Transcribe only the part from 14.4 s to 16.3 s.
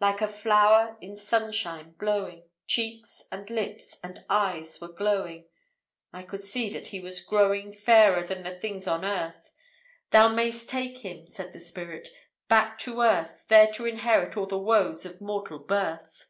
the woes of mortal birth."